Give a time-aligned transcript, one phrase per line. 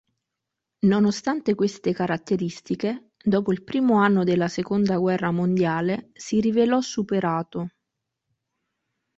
[0.87, 7.69] Nonostante queste caratteristiche, dopo il primo anno della seconda guerra mondiale si rivelò superato.